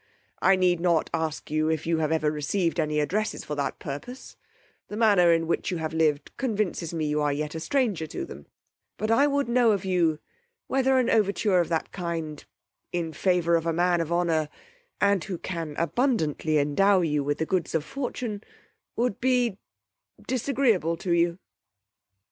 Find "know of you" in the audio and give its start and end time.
9.47-10.17